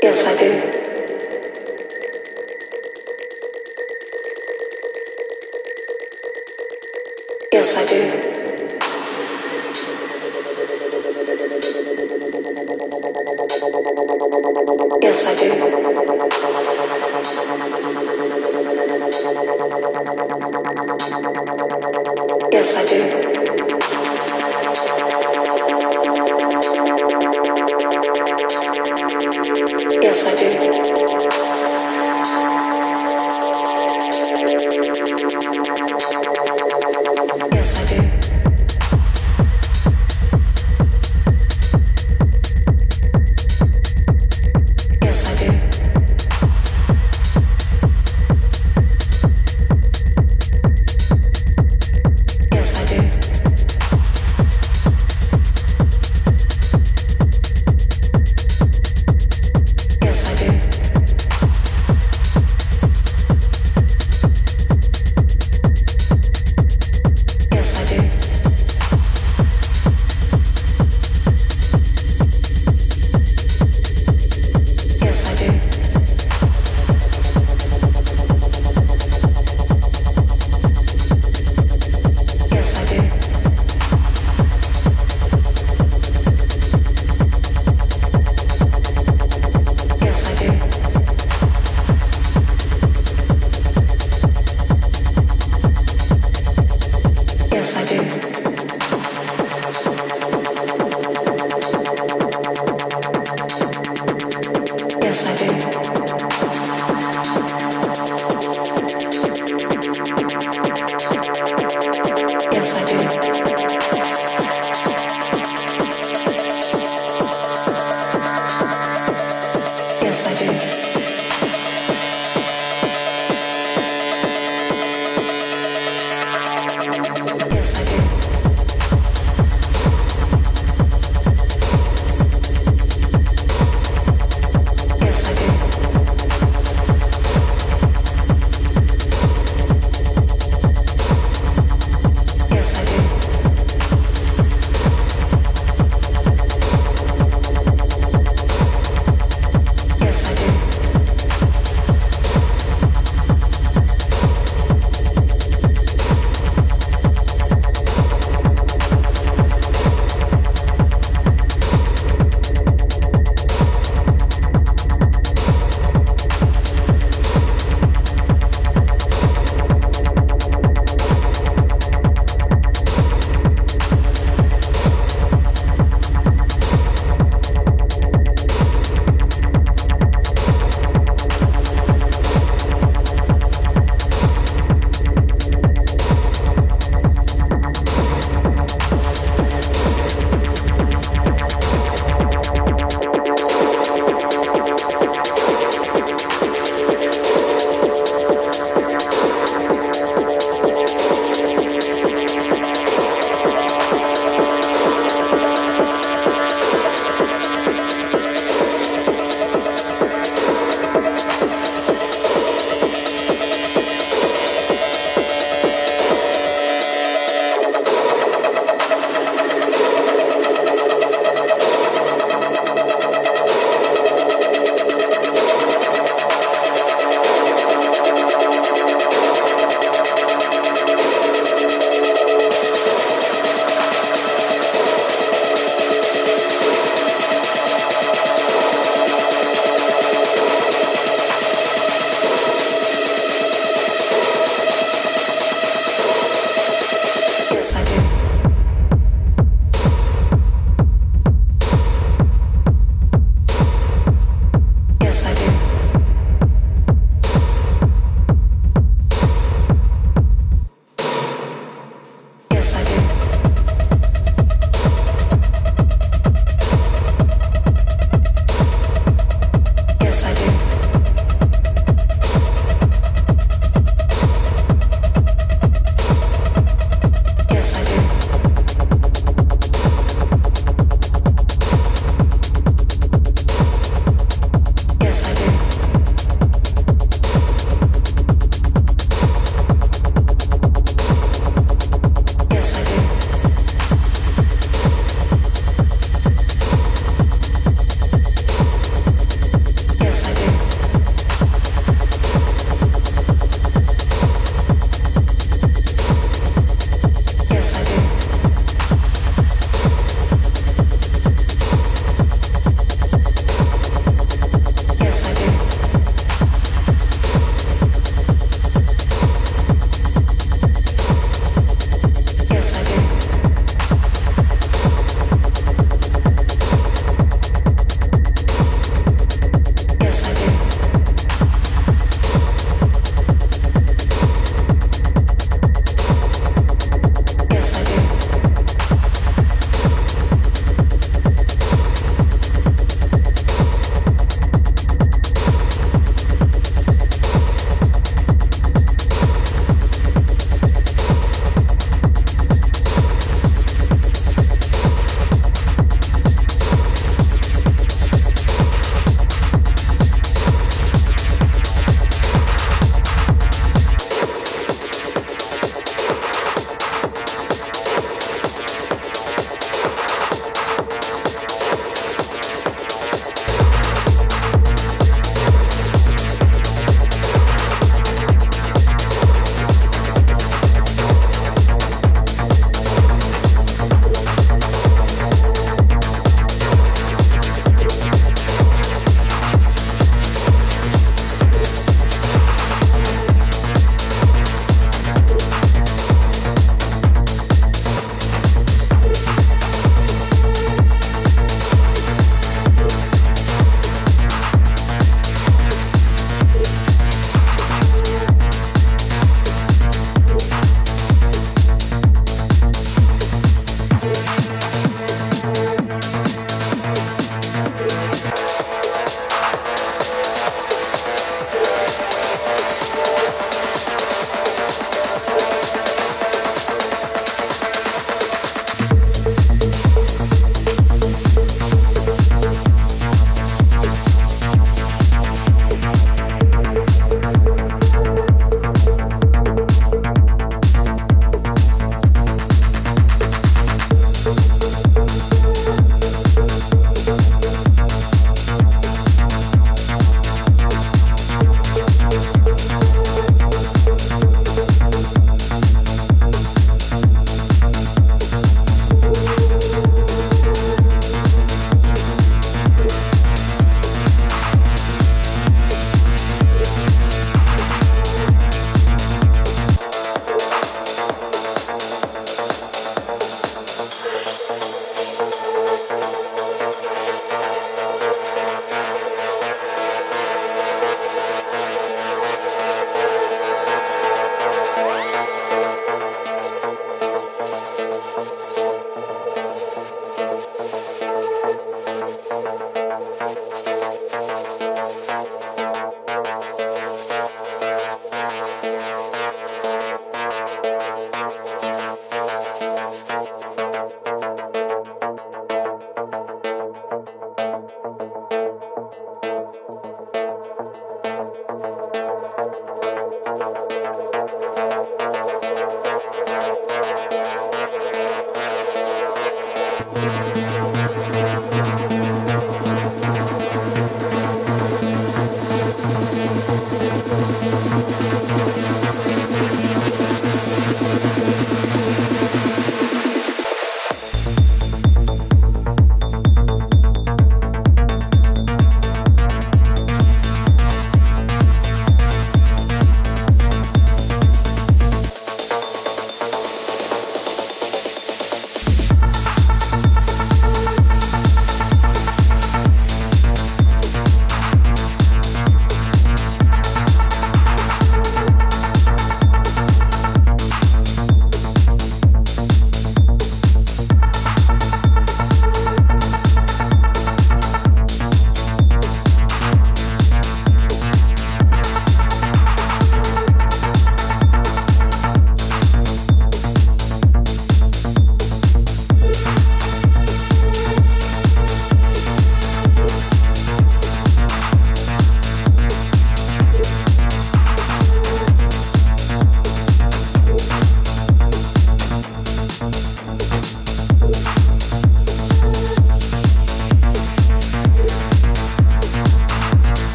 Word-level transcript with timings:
Yes, 0.00 0.26
I 0.26 0.36
do. 0.36 0.48
Yes, 7.52 7.76
I 7.76 7.86
do. 7.86 7.97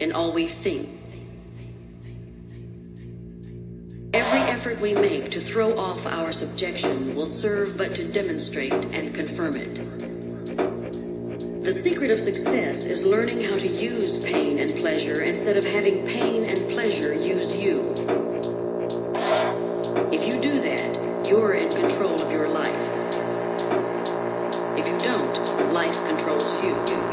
In 0.00 0.12
all 0.12 0.32
we 0.32 0.48
think. 0.48 0.88
Every 4.12 4.40
effort 4.40 4.80
we 4.80 4.94
make 4.94 5.30
to 5.30 5.40
throw 5.40 5.78
off 5.78 6.04
our 6.06 6.32
subjection 6.32 7.14
will 7.14 7.26
serve 7.26 7.76
but 7.76 7.94
to 7.94 8.10
demonstrate 8.10 8.72
and 8.72 9.14
confirm 9.14 9.56
it. 9.56 9.76
The 11.62 11.72
secret 11.72 12.10
of 12.10 12.18
success 12.18 12.84
is 12.84 13.02
learning 13.02 13.44
how 13.44 13.56
to 13.56 13.68
use 13.68 14.16
pain 14.24 14.58
and 14.58 14.70
pleasure 14.72 15.22
instead 15.22 15.56
of 15.56 15.64
having 15.64 16.06
pain 16.06 16.44
and 16.44 16.58
pleasure 16.70 17.14
use 17.14 17.54
you. 17.54 17.92
If 20.10 20.24
you 20.24 20.40
do 20.40 20.60
that, 20.60 21.28
you're 21.28 21.52
in 21.52 21.68
control 21.68 22.20
of 22.20 22.32
your 22.32 22.48
life. 22.48 22.68
If 24.78 24.86
you 24.88 24.98
don't, 24.98 25.72
life 25.72 25.96
controls 26.06 26.52
you. 26.64 27.09